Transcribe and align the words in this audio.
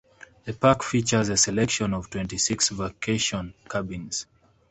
The 0.45 0.53
park 0.53 0.81
features 0.81 1.29
a 1.29 1.37
selection 1.37 1.93
of 1.93 2.09
twenty-six 2.09 2.69
vacation 2.69 3.53
cabins. 3.69 4.25